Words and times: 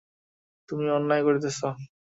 তুমি 0.69 0.85
অন্যায় 0.97 1.23
করিতেছ। 1.23 1.59